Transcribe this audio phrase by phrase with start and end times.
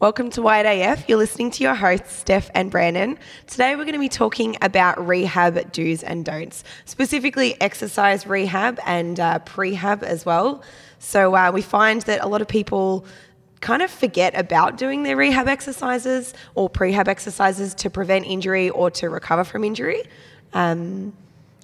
[0.00, 1.08] Welcome to Wide AF.
[1.08, 3.16] You're listening to your hosts, Steph and Brandon.
[3.46, 9.20] Today we're going to be talking about rehab do's and don'ts, specifically exercise rehab and
[9.20, 10.64] uh, prehab as well.
[10.98, 13.06] So uh, we find that a lot of people
[13.60, 18.90] kind of forget about doing their rehab exercises or prehab exercises to prevent injury or
[18.90, 20.02] to recover from injury.
[20.54, 21.12] Um,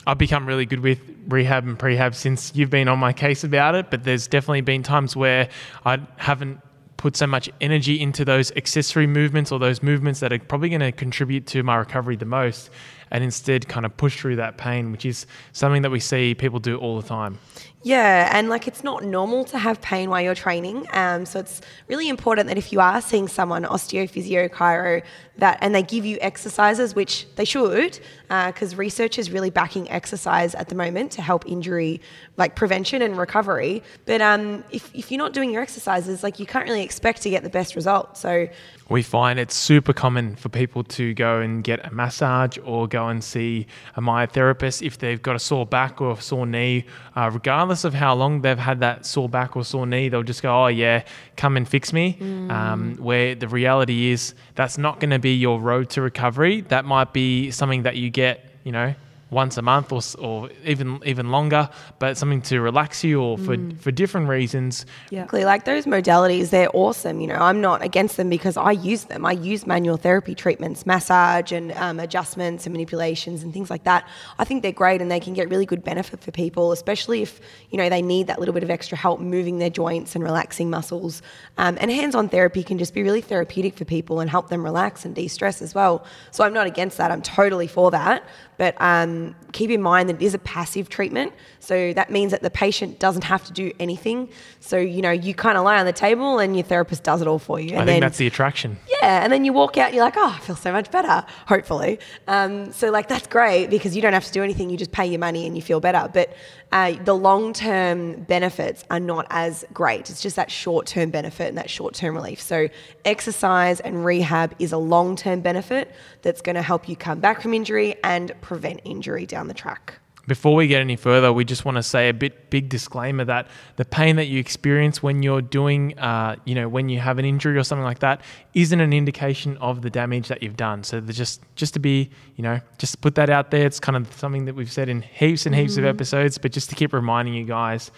[0.06, 3.74] I've become really good with rehab and prehab since you've been on my case about
[3.74, 5.48] it, but there's definitely been times where
[5.84, 6.60] I haven't
[7.00, 10.82] put so much energy into those accessory movements or those movements that are probably going
[10.82, 12.68] to contribute to my recovery the most
[13.10, 16.58] and instead kind of push through that pain, which is something that we see people
[16.58, 17.38] do all the time.
[17.82, 20.86] Yeah, and like it's not normal to have pain while you're training.
[20.92, 25.02] Um, so it's really important that if you are seeing someone, osteo, physio, chiro,
[25.38, 27.98] that and they give you exercises, which they should,
[28.28, 32.02] because uh, research is really backing exercise at the moment to help injury,
[32.36, 33.82] like prevention and recovery.
[34.04, 37.30] But um, if, if you're not doing your exercises, like you can't really expect to
[37.30, 38.18] get the best result.
[38.18, 38.46] So
[38.90, 43.08] we find it's super common for people to go and get a massage or go
[43.08, 46.84] and see a myotherapist if they've got a sore back or a sore knee,
[47.16, 50.42] uh, regardless of how long they've had that sore back or sore knee, they'll just
[50.42, 51.04] go, "Oh yeah,
[51.36, 52.50] come and fix me." Mm.
[52.50, 56.62] Um, where the reality is that's not going to be your road to recovery.
[56.62, 58.94] That might be something that you get, you know,
[59.30, 63.56] once a month or, or even even longer, but something to relax you or for,
[63.56, 63.78] mm.
[63.78, 64.84] for different reasons.
[65.10, 67.20] Yeah, like those modalities, they're awesome.
[67.20, 69.24] You know, I'm not against them because I use them.
[69.24, 74.06] I use manual therapy treatments, massage and um, adjustments and manipulations and things like that.
[74.38, 77.40] I think they're great and they can get really good benefit for people, especially if
[77.70, 80.70] you know they need that little bit of extra help moving their joints and relaxing
[80.70, 81.22] muscles.
[81.56, 85.04] Um, and hands-on therapy can just be really therapeutic for people and help them relax
[85.04, 86.04] and de-stress as well.
[86.30, 87.10] So I'm not against that.
[87.10, 88.24] I'm totally for that.
[88.60, 91.32] But um, keep in mind that it is a passive treatment.
[91.60, 94.28] So that means that the patient doesn't have to do anything.
[94.60, 97.26] So, you know, you kind of lie on the table and your therapist does it
[97.26, 97.70] all for you.
[97.70, 98.76] And I think then, that's the attraction.
[99.02, 99.22] Yeah.
[99.22, 101.98] And then you walk out and you're like, oh, I feel so much better, hopefully.
[102.28, 104.70] Um, so, like, that's great because you don't have to do anything.
[104.70, 106.10] You just pay your money and you feel better.
[106.12, 106.34] But
[106.72, 110.10] uh, the long term benefits are not as great.
[110.10, 112.40] It's just that short term benefit and that short term relief.
[112.40, 112.68] So,
[113.04, 117.42] exercise and rehab is a long term benefit that's going to help you come back
[117.42, 119.99] from injury and prevent injury down the track.
[120.26, 123.48] Before we get any further, we just want to say a bit big disclaimer that
[123.76, 127.24] the pain that you experience when you're doing, uh, you know, when you have an
[127.24, 128.20] injury or something like that,
[128.54, 130.84] isn't an indication of the damage that you've done.
[130.84, 133.66] So just just to be, you know, just put that out there.
[133.66, 135.84] It's kind of something that we've said in heaps and heaps mm-hmm.
[135.84, 137.90] of episodes, but just to keep reminding you guys,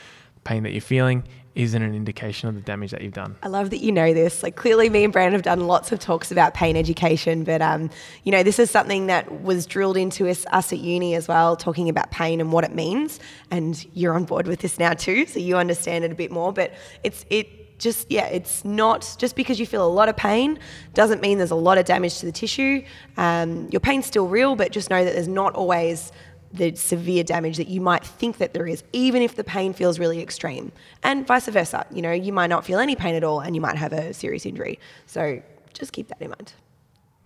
[0.45, 3.37] pain that you're feeling isn't an indication of the damage that you've done.
[3.43, 4.43] I love that you know this.
[4.43, 7.91] Like clearly, me and Brandon have done lots of talks about pain education, but um,
[8.25, 11.57] you know, this is something that was drilled into us, us at uni as well,
[11.57, 13.21] talking about pain and what it means.
[13.51, 16.53] And you're on board with this now too, so you understand it a bit more.
[16.53, 16.73] But
[17.05, 20.59] it's it just yeah, it's not just because you feel a lot of pain
[20.95, 22.83] doesn't mean there's a lot of damage to the tissue.
[23.17, 26.13] Um, your pain's still real, but just know that there's not always
[26.53, 29.99] the severe damage that you might think that there is, even if the pain feels
[29.99, 30.73] really extreme.
[31.03, 31.87] And vice versa.
[31.91, 34.13] You know, you might not feel any pain at all and you might have a
[34.13, 34.79] serious injury.
[35.07, 35.43] So
[35.73, 36.53] just keep that in mind.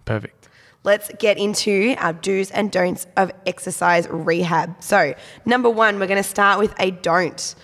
[0.04, 0.48] Perfect.
[0.84, 4.76] Let's get into our do's and don'ts of exercise rehab.
[4.80, 7.56] So, number one, we're going to start with a don't.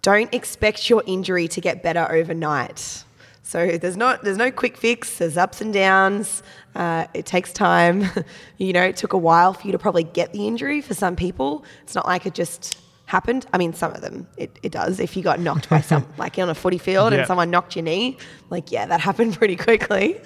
[0.00, 3.03] Don't expect your injury to get better overnight.
[3.46, 5.18] So there's not there's no quick fix.
[5.18, 6.42] There's ups and downs.
[6.74, 8.06] Uh, it takes time.
[8.56, 10.80] you know, it took a while for you to probably get the injury.
[10.80, 13.46] For some people, it's not like it just happened.
[13.52, 14.98] I mean, some of them it, it does.
[14.98, 17.18] If you got knocked by some, like on a footy field yeah.
[17.18, 18.16] and someone knocked your knee,
[18.48, 20.18] like, yeah, that happened pretty quickly.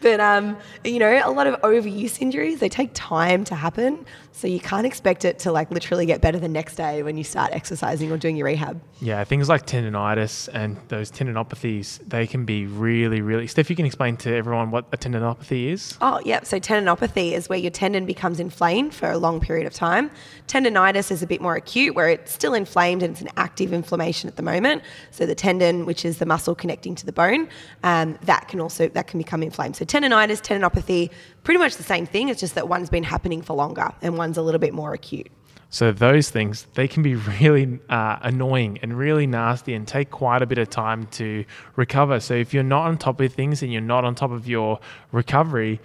[0.00, 4.06] But, um, you know, a lot of overuse injuries, they take time to happen.
[4.32, 7.24] So you can't expect it to like literally get better the next day when you
[7.24, 8.80] start exercising or doing your rehab.
[9.00, 13.46] Yeah, things like tendonitis and those tendinopathies, they can be really, really.
[13.46, 15.96] Steph, you can explain to everyone what a tendinopathy is.
[16.00, 16.42] Oh, yeah.
[16.42, 20.10] So tendinopathy is where your tendon becomes inflamed for a long period of time.
[20.46, 24.28] Tendonitis is a bit more acute, where it's still inflamed and it's an active inflammation
[24.28, 24.82] at the moment.
[25.10, 27.48] So the tendon, which is the muscle connecting to the bone,
[27.82, 29.76] um, that can also that can become inflamed.
[29.76, 31.10] So tendonitis, tendinopathy,
[31.42, 32.28] pretty much the same thing.
[32.28, 35.30] It's just that one's been happening for longer and one's a little bit more acute.
[35.72, 40.42] So those things they can be really uh, annoying and really nasty and take quite
[40.42, 41.44] a bit of time to
[41.76, 42.20] recover.
[42.20, 44.80] So if you're not on top of things and you're not on top of your
[45.12, 45.80] recovery,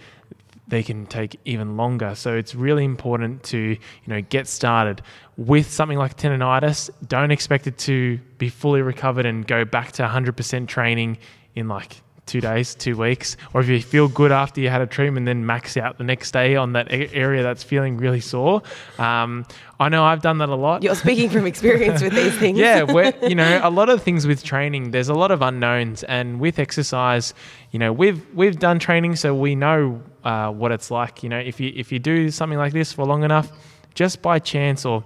[0.68, 2.16] they can take even longer.
[2.16, 5.04] So it's really important to you know get started
[5.38, 6.90] with something like tendonitis.
[7.08, 11.20] Don't expect it to be fully recovered and go back to 100% training
[11.54, 14.88] in like two days, two weeks, or if you feel good after you had a
[14.88, 18.62] treatment, then max out the next day on that area that's feeling really sore.
[18.98, 19.46] Um,
[19.80, 20.84] I know I've done that a lot.
[20.84, 22.58] You're speaking from experience with these things.
[22.58, 22.86] yeah,
[23.28, 26.60] you know, a lot of things with training, there's a lot of unknowns, and with
[26.60, 27.34] exercise,
[27.72, 31.24] you know, we've we've done training, so we know uh, what it's like.
[31.24, 33.52] You know, if you if you do something like this for long enough,
[33.94, 35.04] just by chance or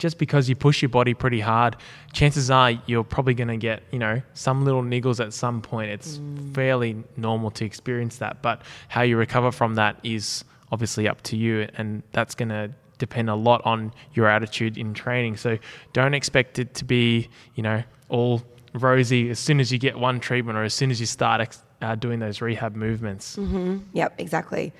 [0.00, 1.76] just because you push your body pretty hard,
[2.12, 5.90] chances are you're probably going to get, you know, some little niggles at some point.
[5.90, 6.54] It's mm.
[6.54, 10.42] fairly normal to experience that, but how you recover from that is
[10.72, 14.94] obviously up to you, and that's going to depend a lot on your attitude in
[14.94, 15.36] training.
[15.36, 15.58] So
[15.92, 18.42] don't expect it to be, you know, all
[18.72, 21.94] rosy as soon as you get one treatment or as soon as you start uh,
[21.94, 23.36] doing those rehab movements.
[23.36, 23.78] Mm-hmm.
[23.92, 24.72] Yep, exactly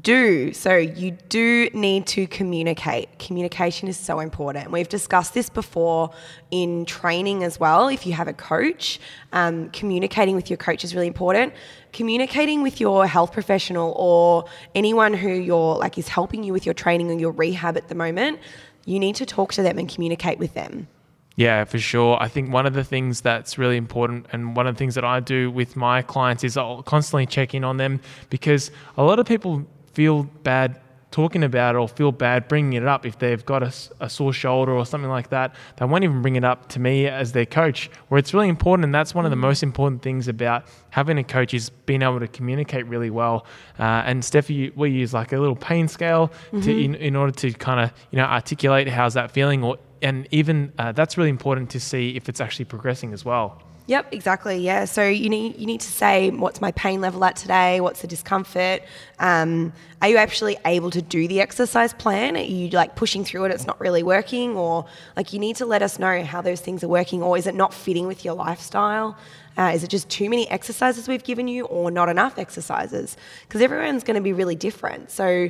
[0.00, 0.52] do.
[0.52, 3.18] So you do need to communicate.
[3.18, 4.70] Communication is so important.
[4.70, 6.10] We've discussed this before
[6.50, 7.88] in training as well.
[7.88, 9.00] If you have a coach,
[9.32, 11.52] um, communicating with your coach is really important.
[11.92, 16.74] Communicating with your health professional or anyone who you're like is helping you with your
[16.74, 18.40] training or your rehab at the moment,
[18.84, 20.88] you need to talk to them and communicate with them.
[21.36, 22.16] Yeah, for sure.
[22.20, 25.04] I think one of the things that's really important, and one of the things that
[25.04, 28.00] I do with my clients is I'll constantly check in on them
[28.30, 30.80] because a lot of people feel bad
[31.14, 34.32] talking about it or feel bad bringing it up if they've got a, a, sore
[34.32, 35.54] shoulder or something like that.
[35.76, 38.84] They won't even bring it up to me as their coach, where it's really important.
[38.84, 42.18] And that's one of the most important things about having a coach is being able
[42.18, 43.46] to communicate really well.
[43.78, 46.62] Uh, and Steffi, we use like a little pain scale mm-hmm.
[46.62, 50.26] to in, in order to kind of you know articulate how's that feeling, or and
[50.32, 53.62] even uh, that's really important to see if it's actually progressing as well.
[53.86, 54.56] Yep, exactly.
[54.56, 54.86] Yeah.
[54.86, 57.82] So you need you need to say what's my pain level at today?
[57.82, 58.82] What's the discomfort?
[59.18, 62.34] Um, are you actually able to do the exercise plan?
[62.36, 63.50] Are you like pushing through it?
[63.50, 64.86] It's not really working, or
[65.16, 67.54] like you need to let us know how those things are working, or is it
[67.54, 69.18] not fitting with your lifestyle?
[69.56, 73.16] Uh, is it just too many exercises we've given you or not enough exercises?
[73.42, 75.10] Because everyone's going to be really different.
[75.10, 75.48] So,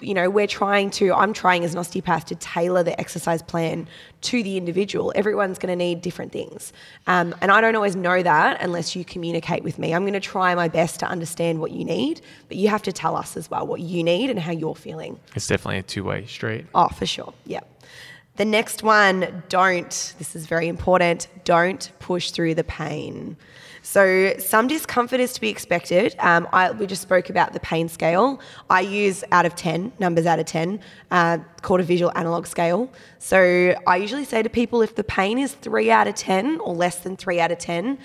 [0.00, 3.88] you know, we're trying to, I'm trying as an osteopath to tailor the exercise plan
[4.20, 5.12] to the individual.
[5.14, 6.72] Everyone's going to need different things.
[7.06, 9.94] Um, and I don't always know that unless you communicate with me.
[9.94, 12.92] I'm going to try my best to understand what you need, but you have to
[12.92, 15.18] tell us as well what you need and how you're feeling.
[15.34, 16.66] It's definitely a two way street.
[16.74, 17.32] Oh, for sure.
[17.46, 17.60] Yeah.
[18.38, 23.36] The next one, don't, this is very important, don't push through the pain.
[23.82, 26.14] So, some discomfort is to be expected.
[26.20, 28.38] Um, I, we just spoke about the pain scale.
[28.70, 30.78] I use out of 10, numbers out of 10,
[31.10, 32.88] uh, called a visual analog scale.
[33.18, 36.76] So, I usually say to people if the pain is 3 out of 10 or
[36.76, 37.98] less than 3 out of 10,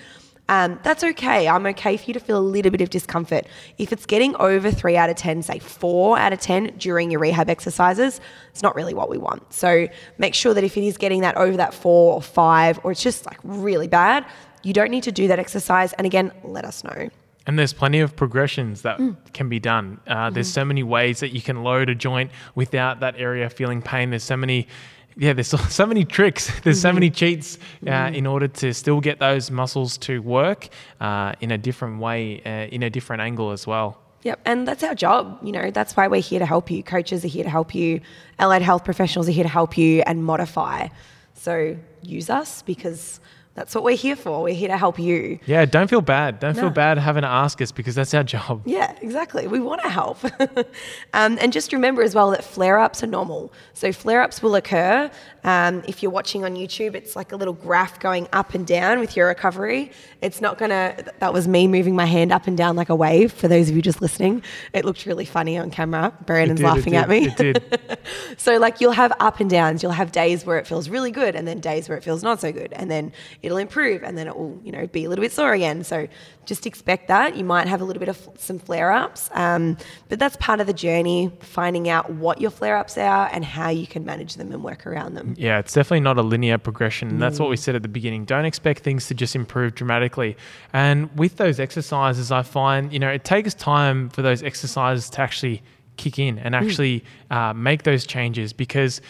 [0.48, 1.48] um, that's okay.
[1.48, 3.46] I'm okay for you to feel a little bit of discomfort.
[3.78, 7.20] If it's getting over three out of 10, say four out of 10 during your
[7.20, 8.20] rehab exercises,
[8.50, 9.52] it's not really what we want.
[9.52, 9.88] So
[10.18, 13.02] make sure that if it is getting that over that four or five, or it's
[13.02, 14.26] just like really bad,
[14.62, 15.94] you don't need to do that exercise.
[15.94, 17.08] And again, let us know.
[17.46, 19.16] And there's plenty of progressions that mm.
[19.32, 20.00] can be done.
[20.06, 20.54] Uh, there's mm-hmm.
[20.54, 24.10] so many ways that you can load a joint without that area feeling pain.
[24.10, 24.66] There's so many
[25.16, 26.50] yeah, there's so many tricks.
[26.62, 27.14] There's so many mm-hmm.
[27.14, 28.14] cheats uh, mm-hmm.
[28.14, 30.68] in order to still get those muscles to work
[31.00, 34.00] uh, in a different way, uh, in a different angle as well.
[34.22, 35.38] Yep, and that's our job.
[35.42, 36.82] You know, that's why we're here to help you.
[36.82, 38.00] Coaches are here to help you.
[38.38, 40.88] Allied health professionals are here to help you and modify.
[41.34, 43.20] So use us because
[43.54, 44.42] that's what we're here for.
[44.42, 45.38] We're here to help you.
[45.46, 46.40] Yeah, don't feel bad.
[46.40, 46.62] Don't no.
[46.62, 48.62] feel bad having to ask us because that's our job.
[48.64, 49.46] Yeah, exactly.
[49.46, 50.18] We want to help.
[51.14, 53.52] um, and just remember as well that flare ups are normal.
[53.72, 55.08] So, flare ups will occur.
[55.44, 58.98] Um, if you're watching on YouTube, it's like a little graph going up and down
[58.98, 59.92] with your recovery.
[60.20, 62.96] It's not going to, that was me moving my hand up and down like a
[62.96, 64.42] wave for those of you just listening.
[64.72, 66.12] It looked really funny on camera.
[66.26, 67.26] Brandon's did, laughing at me.
[67.26, 67.78] It did.
[68.36, 69.82] so, like, you'll have up and downs.
[69.82, 72.40] You'll have days where it feels really good and then days where it feels not
[72.40, 72.72] so good.
[72.72, 73.12] And then
[73.44, 75.84] it'll improve and then it will, you know, be a little bit sore again.
[75.84, 76.08] So
[76.46, 77.36] just expect that.
[77.36, 79.76] You might have a little bit of some flare ups, um,
[80.08, 83.68] but that's part of the journey, finding out what your flare ups are and how
[83.68, 85.34] you can manage them and work around them.
[85.36, 87.08] Yeah, it's definitely not a linear progression.
[87.10, 88.24] And that's what we said at the beginning.
[88.24, 90.36] Don't expect things to just improve dramatically.
[90.72, 95.20] And with those exercises, I find, you know, it takes time for those exercises to
[95.20, 95.62] actually
[95.96, 96.62] kick in and mm.
[96.62, 99.00] actually uh, make those changes because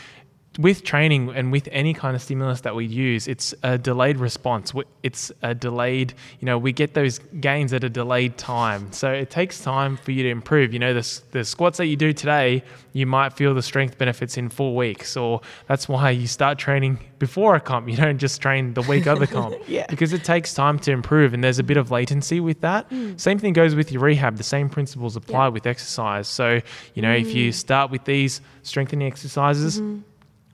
[0.58, 4.72] with training and with any kind of stimulus that we use, it's a delayed response.
[5.02, 8.92] It's a delayed, you know, we get those gains at a delayed time.
[8.92, 10.72] So it takes time for you to improve.
[10.72, 14.36] You know, the, the squats that you do today, you might feel the strength benefits
[14.36, 15.16] in four weeks.
[15.16, 17.88] Or that's why you start training before a comp.
[17.88, 19.56] You don't just train the week of the comp.
[19.66, 19.86] yeah.
[19.88, 22.88] Because it takes time to improve and there's a bit of latency with that.
[22.90, 23.20] Mm.
[23.20, 24.36] Same thing goes with your rehab.
[24.36, 25.48] The same principles apply yeah.
[25.48, 26.28] with exercise.
[26.28, 26.60] So,
[26.94, 27.20] you know, mm.
[27.20, 27.54] if you mm.
[27.54, 30.02] start with these strengthening exercises, mm-hmm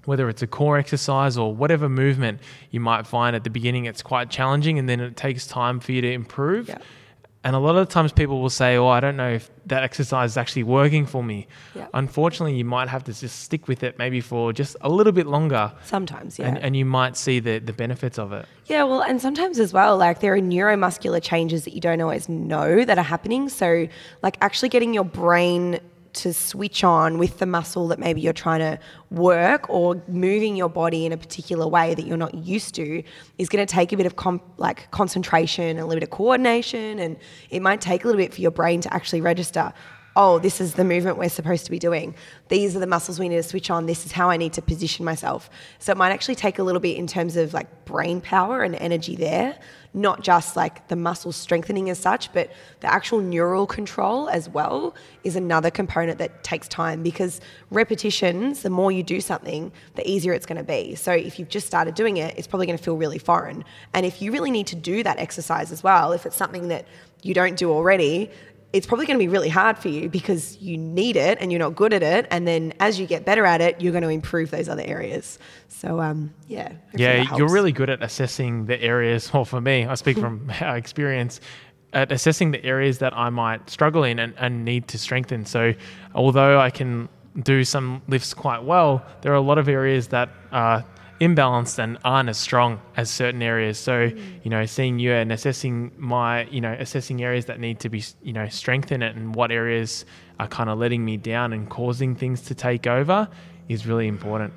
[0.04, 2.40] whether it's a core exercise or whatever movement
[2.70, 5.92] you might find at the beginning, it's quite challenging and then it takes time for
[5.92, 6.68] you to improve.
[6.68, 6.78] Yeah.
[7.42, 10.32] and a lot of times people will say, "Oh, I don't know if that exercise
[10.32, 11.86] is actually working for me." Yeah.
[11.94, 15.26] Unfortunately, you might have to just stick with it maybe for just a little bit
[15.26, 16.48] longer, Sometimes, yeah.
[16.48, 18.44] and, and you might see the, the benefits of it.
[18.66, 22.28] Yeah, well, and sometimes as well, like there are neuromuscular changes that you don't always
[22.28, 23.48] know that are happening.
[23.48, 23.88] So,
[24.22, 25.80] like actually getting your brain
[26.12, 28.78] to switch on with the muscle that maybe you're trying to
[29.10, 33.02] work or moving your body in a particular way that you're not used to
[33.38, 37.16] is going to take a bit of like concentration a little bit of coordination and
[37.50, 39.72] it might take a little bit for your brain to actually register
[40.16, 42.14] oh, this is the movement we're supposed to be doing.
[42.48, 43.86] These are the muscles we need to switch on.
[43.86, 45.48] This is how I need to position myself.
[45.78, 48.74] So it might actually take a little bit in terms of like brain power and
[48.74, 49.56] energy there,
[49.94, 52.50] not just like the muscle strengthening as such, but
[52.80, 57.40] the actual neural control as well is another component that takes time because
[57.70, 60.96] repetitions, the more you do something, the easier it's going to be.
[60.96, 63.64] So if you've just started doing it, it's probably going to feel really foreign.
[63.94, 66.86] And if you really need to do that exercise as well, if it's something that
[67.22, 68.30] you don't do already,
[68.72, 71.58] it's probably going to be really hard for you because you need it and you're
[71.58, 72.26] not good at it.
[72.30, 75.38] And then as you get better at it, you're going to improve those other areas.
[75.68, 76.72] So, um, yeah.
[76.94, 79.30] Yeah, you're really good at assessing the areas.
[79.40, 81.40] Well, for me, I speak from experience
[81.92, 85.46] at assessing the areas that I might struggle in and, and need to strengthen.
[85.46, 85.74] So,
[86.14, 87.08] although I can
[87.42, 90.84] do some lifts quite well, there are a lot of areas that are
[91.20, 93.78] imbalanced and aren't as strong as certain areas.
[93.78, 94.10] So,
[94.42, 98.02] you know, seeing you and assessing my, you know, assessing areas that need to be,
[98.22, 100.06] you know, strengthened and what areas
[100.38, 103.28] are kind of letting me down and causing things to take over
[103.68, 104.52] is really important.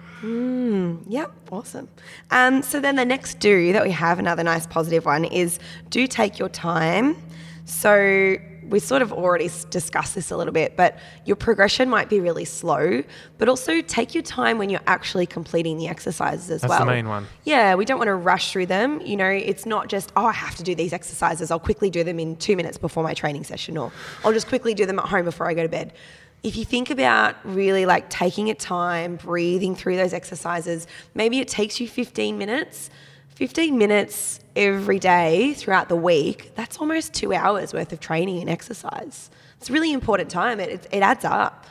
[1.12, 1.90] Yep, awesome.
[2.32, 6.08] Um, so then the next do that we have, another nice positive one, is do
[6.08, 7.18] take your time.
[7.66, 8.38] So
[8.70, 12.46] we sort of already discussed this a little bit, but your progression might be really
[12.46, 13.04] slow,
[13.38, 16.80] but also take your time when you're actually completing the exercises as That's well.
[16.80, 17.28] the main one.
[17.44, 19.02] Yeah, we don't want to rush through them.
[19.02, 21.52] You know, it's not just, oh, I have to do these exercises.
[21.52, 23.92] I'll quickly do them in two minutes before my training session, or
[24.24, 25.94] I'll just quickly do them at home before I go to bed.
[26.44, 31.48] If you think about really like taking your time, breathing through those exercises, maybe it
[31.48, 32.90] takes you 15 minutes.
[33.44, 38.50] 15 minutes every day throughout the week, that's almost two hours worth of training and
[38.50, 39.30] exercise.
[39.58, 40.62] It's a really important time.
[40.62, 41.66] It, it, it adds up.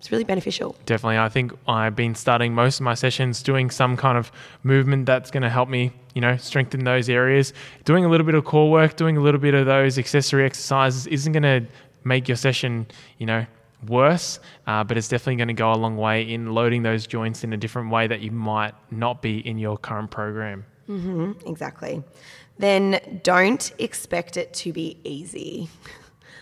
[0.00, 0.74] It's really beneficial.
[0.84, 1.18] Definitely.
[1.18, 4.32] I think I've been starting most of my sessions doing some kind of
[4.64, 7.52] movement that's going to help me, you know, strengthen those areas.
[7.84, 11.06] Doing a little bit of core work, doing a little bit of those accessory exercises
[11.06, 11.72] isn't going to
[12.02, 12.84] make your session,
[13.18, 13.46] you know,
[13.86, 17.44] worse, uh, but it's definitely going to go a long way in loading those joints
[17.44, 20.64] in a different way that you might not be in your current program.
[21.46, 22.02] Exactly.
[22.58, 25.68] Then don't expect it to be easy.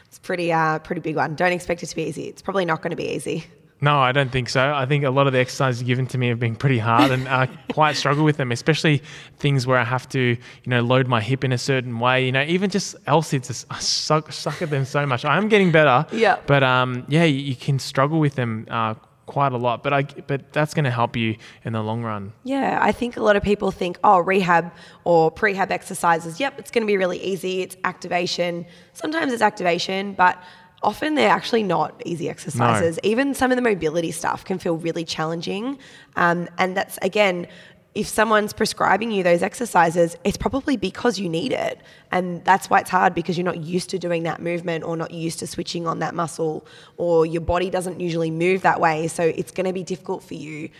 [0.06, 1.34] It's pretty uh pretty big one.
[1.34, 2.28] Don't expect it to be easy.
[2.28, 3.46] It's probably not going to be easy.
[3.80, 4.72] No, I don't think so.
[4.72, 7.28] I think a lot of the exercises given to me have been pretty hard and
[7.28, 9.02] I quite struggle with them, especially
[9.38, 12.24] things where I have to, you know, load my hip in a certain way.
[12.24, 15.24] You know, even just L sits, I suck, suck at them so much.
[15.24, 16.06] I am getting better.
[16.12, 16.38] Yeah.
[16.46, 18.94] But um, yeah, you, you can struggle with them uh,
[19.26, 19.82] quite a lot.
[19.82, 22.32] But I, but that's going to help you in the long run.
[22.42, 24.72] Yeah, I think a lot of people think, oh, rehab
[25.04, 27.62] or prehab exercises, yep, it's going to be really easy.
[27.62, 28.66] It's activation.
[28.92, 30.42] Sometimes it's activation, but
[30.82, 32.98] often they're actually not easy exercises.
[33.02, 35.78] Even some of the mobility stuff can feel really challenging.
[36.16, 37.46] Um, and that's, again,
[37.94, 41.80] if someone's prescribing you those exercises, it's probably because you need it.
[42.10, 45.12] And that's why it's hard because you're not used to doing that movement or not
[45.12, 49.06] used to switching on that muscle or your body doesn't usually move that way.
[49.06, 50.70] So it's going to be difficult for you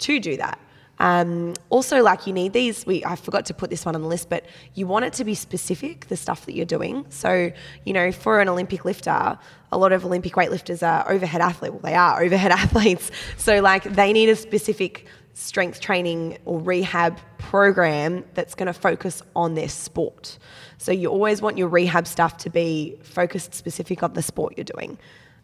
[0.00, 0.58] to do that.
[1.00, 2.84] Um, also, like you need these.
[2.84, 4.44] We I forgot to put this one on the list, but
[4.74, 6.08] you want it to be specific.
[6.08, 7.06] The stuff that you're doing.
[7.08, 7.52] So
[7.84, 9.38] you know, for an Olympic lifter,
[9.70, 11.72] a lot of Olympic weightlifters are overhead athletes.
[11.72, 13.10] Well, they are overhead athletes.
[13.36, 15.06] So like they need a specific
[15.38, 20.36] strength training or rehab program that's going to focus on their sport.
[20.78, 24.64] So you always want your rehab stuff to be focused specific on the sport you're
[24.64, 24.98] doing.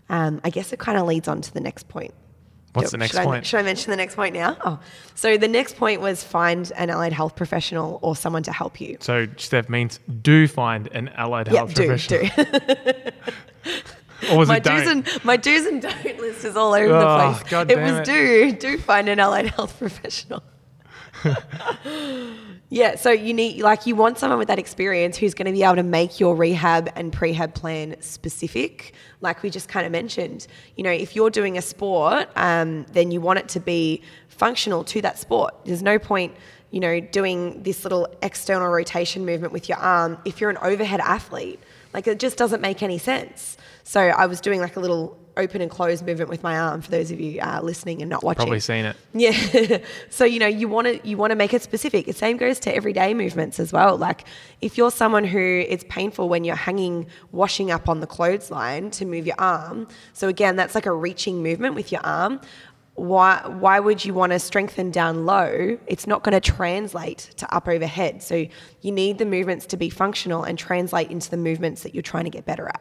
[0.09, 2.13] Um, I guess it kind of leads on to the next point.
[2.73, 3.47] What's the next should I- point?
[3.47, 4.57] should I mention the next point now?
[4.65, 4.81] Oh,
[5.15, 8.97] so the next point was find an allied health professional or someone to help you.
[9.01, 12.29] So Steph means do find an allied Yeah, health do, professional.
[12.37, 13.11] do.
[14.31, 14.79] Or was my it don't?
[14.81, 17.51] do's and my do's and don't list is all over the Oh, place.
[17.51, 18.05] God it was it.
[18.05, 20.43] do do find an allied health professional.
[22.71, 25.63] yeah, so you need like you want someone with that experience who's going to be
[25.63, 30.47] able to make your rehab and prehab plan specific, like we just kind of mentioned.
[30.77, 34.85] You know, if you're doing a sport, um, then you want it to be functional
[34.85, 35.55] to that sport.
[35.65, 36.35] There's no point
[36.71, 40.99] you know, doing this little external rotation movement with your arm if you're an overhead
[40.99, 41.61] athlete.
[41.93, 43.57] Like it just doesn't make any sense.
[43.85, 46.91] So I was doing like a little open and close movement with my arm for
[46.91, 48.39] those of you uh, listening and not watching.
[48.39, 48.97] Probably seen it.
[49.13, 49.79] Yeah.
[50.11, 52.07] so you know you want to you want to make it specific.
[52.07, 53.97] The same goes to everyday movements as well.
[53.97, 54.25] Like
[54.61, 59.05] if you're someone who it's painful when you're hanging washing up on the clothesline to
[59.05, 59.87] move your arm.
[60.13, 62.41] So again, that's like a reaching movement with your arm.
[62.95, 65.79] Why why would you want to strengthen down low?
[65.87, 68.23] It's not going to translate to up overhead.
[68.23, 68.47] So
[68.83, 72.25] you need the movements to be functional and translate into the movements that you're trying
[72.25, 72.81] to get better at.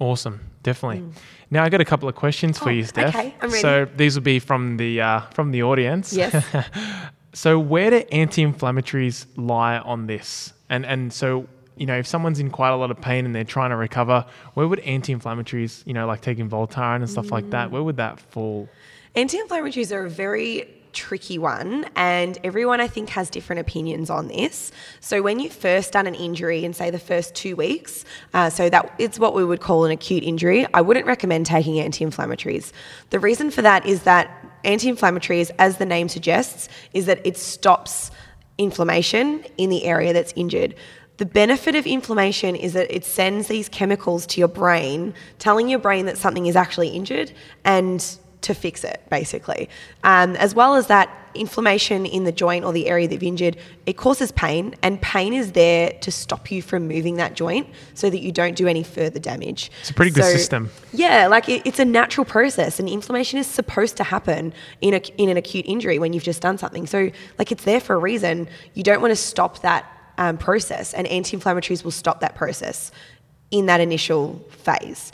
[0.00, 1.04] Awesome, definitely.
[1.50, 3.14] Now I got a couple of questions for Oh, you, Steph.
[3.14, 3.60] okay, I'm ready.
[3.60, 6.12] So these will be from the uh, from the audience.
[6.12, 6.44] Yes.
[7.34, 10.52] so where do anti-inflammatories lie on this?
[10.68, 13.44] And and so you know if someone's in quite a lot of pain and they're
[13.44, 17.50] trying to recover, where would anti-inflammatories, you know, like taking Voltaren and stuff like Mm.
[17.50, 18.68] that, where would that fall?
[19.16, 24.72] Anti-inflammatories are a very tricky one and everyone I think has different opinions on this.
[25.00, 28.04] So when you first done an injury in say the first two weeks,
[28.34, 31.80] uh, so that it's what we would call an acute injury, I wouldn't recommend taking
[31.80, 32.72] anti-inflammatories.
[33.10, 34.30] The reason for that is that
[34.64, 38.10] anti-inflammatories, as the name suggests, is that it stops
[38.58, 40.74] inflammation in the area that's injured.
[41.16, 45.78] The benefit of inflammation is that it sends these chemicals to your brain, telling your
[45.78, 47.32] brain that something is actually injured
[47.64, 48.02] and
[48.42, 49.68] to fix it, basically.
[50.04, 53.56] Um, as well as that, inflammation in the joint or the area that you've injured,
[53.86, 58.10] it causes pain, and pain is there to stop you from moving that joint so
[58.10, 59.70] that you don't do any further damage.
[59.80, 60.70] It's a pretty good system.
[60.92, 65.00] Yeah, like it, it's a natural process, and inflammation is supposed to happen in a,
[65.18, 66.86] in an acute injury when you've just done something.
[66.86, 68.48] So, like, it's there for a reason.
[68.74, 69.86] You don't want to stop that
[70.18, 72.90] um, process, and anti-inflammatories will stop that process
[73.50, 75.12] in that initial phase.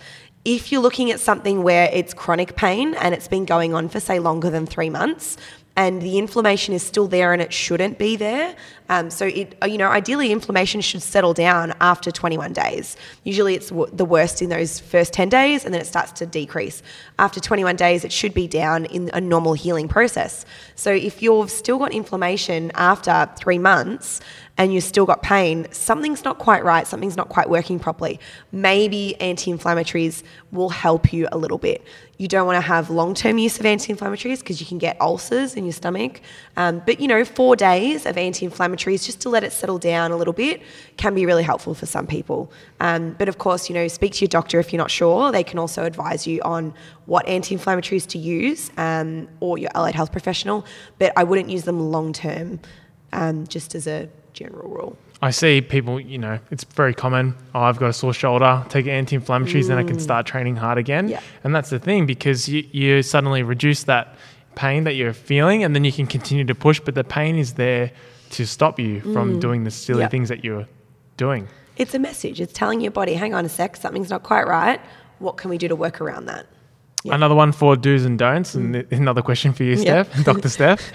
[0.49, 3.99] If you're looking at something where it's chronic pain and it's been going on for
[3.99, 5.37] say longer than three months,
[5.77, 8.55] and the inflammation is still there and it shouldn't be there.
[8.89, 12.97] Um, so it, uh, you know, ideally inflammation should settle down after 21 days.
[13.25, 16.27] Usually it's w- the worst in those first 10 days and then it starts to
[16.27, 16.81] decrease.
[17.19, 20.47] After 21 days, it should be down in a normal healing process.
[20.77, 24.21] So if you've still got inflammation after three months,
[24.59, 28.19] and you've still got pain, something's not quite right, something's not quite working properly.
[28.53, 31.85] Maybe anti inflammatories will help you a little bit.
[32.19, 34.99] You don't want to have long term use of anti inflammatories because you can get
[35.01, 36.23] ulcers in your stomach.
[36.57, 40.11] Um, but, you know, four days of anti inflammatories just to let it settle down
[40.11, 40.63] a little bit
[40.97, 42.51] can be really helpful for some people.
[42.81, 45.31] Um, but of course, you know, speak to your doctor if you're not sure.
[45.33, 46.73] They can also advise you on
[47.05, 50.65] what anti inflammatories to use um, or your allied health professional.
[50.99, 52.61] But I wouldn't use them long term
[53.13, 54.97] um, just as a general rule.
[55.23, 57.35] I see people, you know, it's very common.
[57.55, 61.09] Oh, I've got a sore shoulder, take anti-inflammatories, then I can start training hard again.
[61.09, 61.13] Mm.
[61.13, 61.21] Yeah.
[61.43, 64.15] And that's the thing because you, you suddenly reduce that
[64.55, 66.79] pain that you're feeling, and then you can continue to push.
[66.81, 67.91] But the pain is there
[68.31, 70.03] to stop you from doing the silly Mm.
[70.03, 70.09] Yeah.
[70.09, 70.67] things that you're
[71.17, 71.49] doing.
[71.79, 72.41] It's a message.
[72.41, 74.81] It's telling your body, hang on a sec, something's not quite right.
[75.19, 76.47] What can we do to work around that?
[77.05, 77.15] Yeah.
[77.15, 80.03] Another one for do's and don'ts, and another question for you, Yeah.
[80.05, 80.49] Steph, Dr.
[80.59, 80.93] Steph.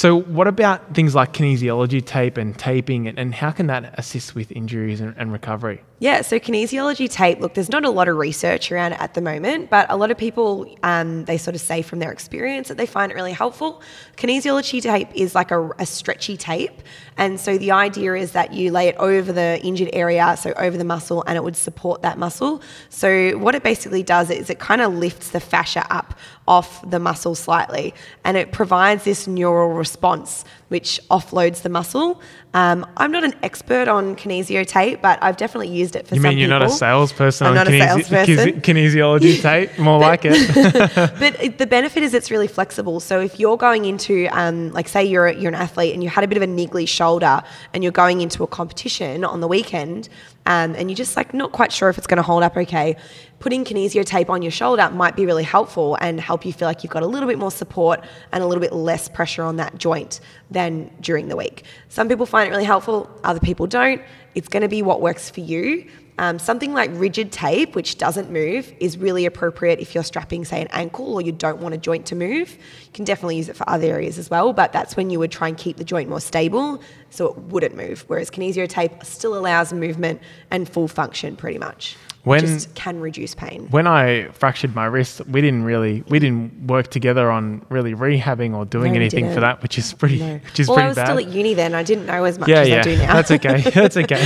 [0.00, 4.34] So, what about things like kinesiology tape and taping, and, and how can that assist
[4.34, 5.82] with injuries and, and recovery?
[5.98, 9.20] Yeah, so kinesiology tape, look, there's not a lot of research around it at the
[9.20, 12.78] moment, but a lot of people, um, they sort of say from their experience that
[12.78, 13.82] they find it really helpful.
[14.16, 16.80] Kinesiology tape is like a, a stretchy tape.
[17.18, 20.78] And so the idea is that you lay it over the injured area, so over
[20.78, 22.62] the muscle, and it would support that muscle.
[22.88, 26.14] So what it basically does is it kind of lifts the fascia up
[26.50, 32.20] off the muscle slightly, and it provides this neural response which offloads the muscle.
[32.54, 36.20] Um, I'm not an expert on kinesio tape, but I've definitely used it for You
[36.20, 38.60] mean you're not a salesperson I'm on not a kinesi- salesperson.
[38.60, 39.78] kinesiology tape?
[39.78, 40.32] More like it.
[41.20, 42.98] but it- the benefit is it's really flexible.
[43.00, 46.24] So if you're going into, um, like, say you're you're an athlete and you had
[46.24, 50.08] a bit of a niggly shoulder, and you're going into a competition on the weekend,
[50.50, 52.96] um, and you're just like not quite sure if it's going to hold up okay,
[53.38, 56.82] putting kinesio tape on your shoulder might be really helpful and help you feel like
[56.82, 59.78] you've got a little bit more support and a little bit less pressure on that
[59.78, 60.18] joint
[60.50, 61.62] than during the week.
[61.88, 64.02] Some people find it really helpful, other people don't.
[64.34, 65.88] It's going to be what works for you.
[66.20, 70.60] Um, something like rigid tape, which doesn't move, is really appropriate if you're strapping, say,
[70.60, 72.50] an ankle or you don't want a joint to move.
[72.50, 75.32] You can definitely use it for other areas as well, but that's when you would
[75.32, 78.04] try and keep the joint more stable so it wouldn't move.
[78.06, 81.96] Whereas kinesio tape still allows movement and full function pretty much.
[82.24, 83.68] When- just can reduce pain.
[83.70, 88.54] when I fractured my wrist, we didn't really we didn't work together on really rehabbing
[88.54, 90.34] or doing No, anything for that, which is pretty No.
[90.44, 91.06] which is well, pretty I was bad.
[91.06, 91.74] still at uni then.
[91.74, 93.14] I didn't know as much yeah, as yeah, I do now.
[93.14, 93.60] that's okay.
[93.70, 94.20] That's okay.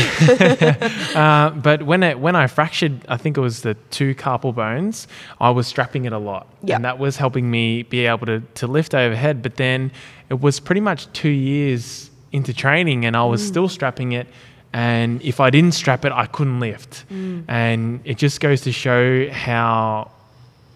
[1.14, 5.06] uh, but when it when I fractured, I think it was the two carpal bones.
[5.40, 6.76] I was strapping it a lot, Yeah.
[6.76, 9.42] and that was helping me be able to to lift overhead.
[9.42, 9.92] But then
[10.30, 13.46] it was pretty much two years into training, and I was Mm.
[13.48, 14.26] still strapping it.
[14.74, 17.08] And if I didn't strap it, I couldn't lift.
[17.08, 17.44] Mm.
[17.46, 20.10] And it just goes to show how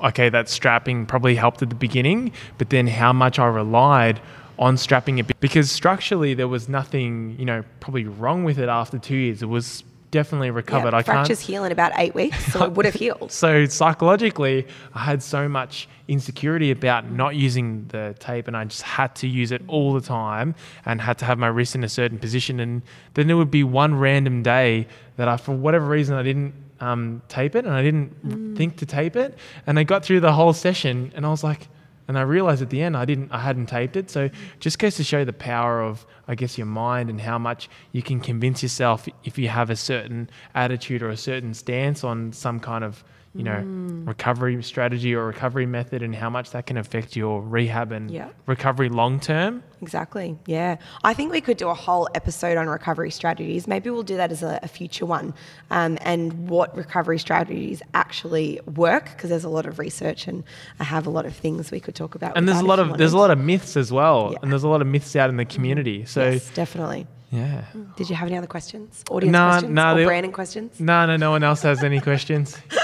[0.00, 4.20] okay, that strapping probably helped at the beginning, but then how much I relied
[4.56, 8.98] on strapping it because structurally there was nothing, you know, probably wrong with it after
[8.98, 9.42] two years.
[9.42, 10.92] It was definitely recovered.
[10.92, 11.16] Yeah, I can't.
[11.18, 13.30] fractures heal in about eight weeks, so it would have healed.
[13.38, 18.82] So psychologically, I had so much insecurity about not using the tape, and I just
[18.82, 21.88] had to use it all the time, and had to have my wrist in a
[21.88, 22.58] certain position.
[22.60, 22.82] And
[23.14, 27.22] then there would be one random day that I, for whatever reason, I didn't um,
[27.28, 30.52] tape it, and I didn't think to tape it, and I got through the whole
[30.52, 31.68] session, and I was like.
[32.08, 34.10] And I realized at the end I didn't, I hadn't taped it.
[34.10, 37.68] So just goes to show the power of, I guess, your mind and how much
[37.92, 42.32] you can convince yourself if you have a certain attitude or a certain stance on
[42.32, 43.04] some kind of,
[43.38, 43.62] you know,
[44.04, 48.28] recovery strategy or recovery method, and how much that can affect your rehab and Yeah.
[48.46, 49.62] recovery long term.
[49.80, 50.36] Exactly.
[50.46, 50.76] Yeah.
[51.04, 53.68] I think we could do a whole episode on recovery strategies.
[53.68, 55.34] Maybe we'll do that as a, a future one
[55.70, 60.42] um, and what recovery strategies actually work because there's a lot of research and
[60.80, 62.36] I have a lot of things we could talk about.
[62.36, 64.38] And there's a lot of there's a lot of myths as well, Yeah.
[64.42, 66.04] and there's a lot of myths out in the community.
[66.06, 67.06] So Yes, definitely.
[67.30, 67.62] yeah.
[67.96, 69.04] Did you have any other questions?
[69.10, 69.72] Audience No, questions?
[69.74, 70.80] no, or they- Brandon questions?
[70.80, 72.56] No, no, no one else has any questions.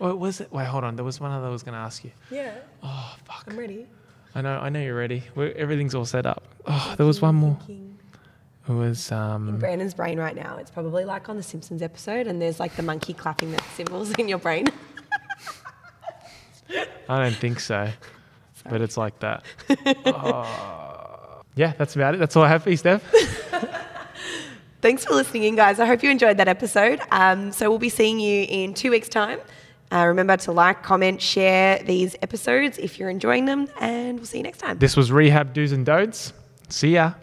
[0.00, 0.52] what was it?
[0.52, 0.96] Wait, hold on.
[0.96, 2.10] There was one other I was going to ask you.
[2.30, 2.54] Yeah.
[2.82, 3.44] Oh, fuck.
[3.46, 3.86] I'm ready.
[4.34, 5.22] I know, I know you're ready.
[5.34, 6.42] We're, everything's all set up.
[6.66, 7.58] Oh, there was one more.
[8.68, 9.58] It was um.
[9.58, 10.56] Brandon's brain right now.
[10.58, 14.10] It's probably like on the Simpsons episode, and there's like the monkey clapping the cymbals
[14.18, 14.68] in your brain.
[17.08, 17.90] I don't think so,
[18.68, 19.44] but it's like that.
[20.06, 21.40] Oh.
[21.56, 22.18] Yeah, that's about it.
[22.18, 23.02] That's all I have for you, Steph.
[24.80, 25.80] Thanks for listening in, guys.
[25.80, 27.00] I hope you enjoyed that episode.
[27.10, 29.40] Um, so we'll be seeing you in two weeks' time.
[29.92, 34.38] Uh, remember to like, comment, share these episodes if you're enjoying them, and we'll see
[34.38, 34.78] you next time.
[34.78, 36.32] This was Rehab Do's and Don'ts.
[36.68, 37.14] See ya.